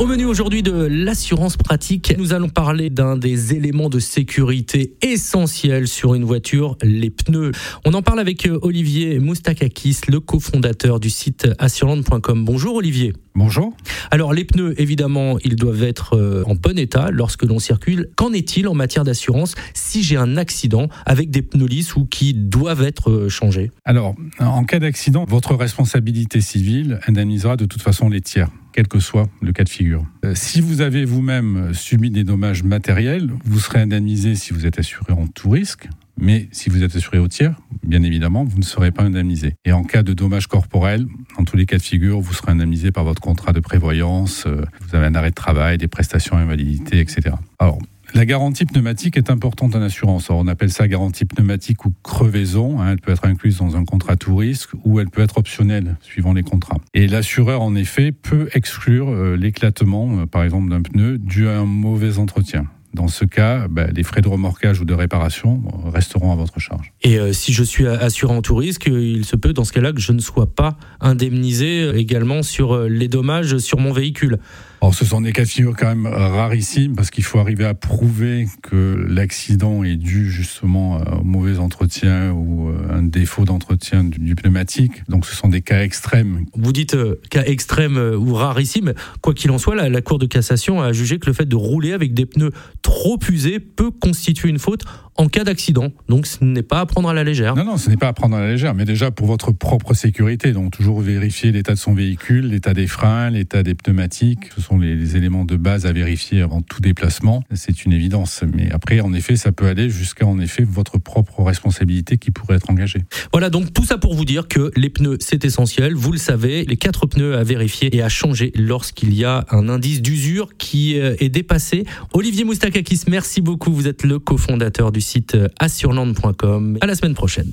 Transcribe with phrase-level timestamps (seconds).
[0.00, 5.88] Au menu aujourd'hui de l'assurance pratique, nous allons parler d'un des éléments de sécurité essentiels
[5.88, 7.52] sur une voiture, les pneus.
[7.84, 12.46] On en parle avec euh, Olivier Moustakakis, le cofondateur du site assurland.com.
[12.46, 13.12] Bonjour Olivier.
[13.34, 13.76] Bonjour.
[14.10, 18.08] Alors les pneus, évidemment, ils doivent être euh, en bon état lorsque l'on circule.
[18.16, 22.32] Qu'en est-il en matière d'assurance si j'ai un accident avec des pneus lisses ou qui
[22.32, 23.70] doivent être euh, changés?
[23.84, 29.00] Alors, en cas d'accident, votre responsabilité civile indemnisera de toute façon les tiers quel que
[29.00, 30.04] soit le cas de figure.
[30.24, 34.78] Euh, si vous avez vous-même subi des dommages matériels, vous serez indemnisé si vous êtes
[34.78, 35.88] assuré en tout risque,
[36.18, 39.54] mais si vous êtes assuré au tiers, bien évidemment, vous ne serez pas indemnisé.
[39.64, 41.06] Et en cas de dommages corporels,
[41.38, 44.62] dans tous les cas de figure, vous serez indemnisé par votre contrat de prévoyance, euh,
[44.80, 47.36] vous avez un arrêt de travail, des prestations invalidité, etc.
[47.58, 47.78] Alors,
[48.14, 50.30] la garantie pneumatique est importante en assurance.
[50.30, 52.80] on appelle ça garantie pneumatique ou crevaison.
[52.80, 52.92] Hein.
[52.92, 56.32] elle peut être incluse dans un contrat tout risque ou elle peut être optionnelle suivant
[56.32, 56.78] les contrats.
[56.94, 61.58] Et l'assureur, en effet, peut exclure euh, l'éclatement, euh, par exemple, d'un pneu dû à
[61.58, 62.66] un mauvais entretien.
[62.92, 66.92] Dans ce cas, bah, les frais de remorquage ou de réparation resteront à votre charge.
[67.02, 69.92] Et euh, si je suis assuré en tout risque, il se peut dans ce cas-là
[69.92, 74.38] que je ne sois pas indemnisé également sur les dommages sur mon véhicule.
[74.82, 77.74] Alors, ce sont des cas de figure quand même rarissimes parce qu'il faut arriver à
[77.74, 84.34] prouver que l'accident est dû justement au mauvais entretien ou euh, un défaut d'entretien du,
[84.34, 85.02] pneumatique.
[85.08, 86.46] Donc, ce sont des cas extrêmes.
[86.54, 88.94] Vous dites euh, cas extrêmes euh, ou rarissimes.
[89.20, 91.56] Quoi qu'il en soit, la, la Cour de cassation a jugé que le fait de
[91.56, 94.84] rouler avec des pneus trop usés peut constituer une faute
[95.20, 95.90] en cas d'accident.
[96.08, 97.54] Donc ce n'est pas à prendre à la légère.
[97.54, 99.92] Non, non, ce n'est pas à prendre à la légère, mais déjà pour votre propre
[99.92, 100.52] sécurité.
[100.52, 104.50] Donc toujours vérifier l'état de son véhicule, l'état des freins, l'état des pneumatiques.
[104.54, 107.42] Ce sont les, éléments de base à vérifier avant tout déplacement.
[107.52, 108.42] C'est une évidence.
[108.54, 112.56] Mais après, en effet, ça peut aller jusqu'à en effet votre propre responsabilité qui pourrait
[112.56, 113.00] être engagée.
[113.32, 115.94] Voilà, donc tout ça pour vous dire que les pneus, c'est essentiel.
[115.94, 119.68] Vous le savez, les quatre pneus à vérifier et à changer lorsqu'il y a un
[119.68, 121.84] indice d'usure qui euh, est dépassé.
[122.12, 123.72] Olivier Moustakakis, merci beaucoup.
[123.72, 126.78] Vous êtes le cofondateur du site assurland.com.
[126.80, 127.52] À la semaine prochaine.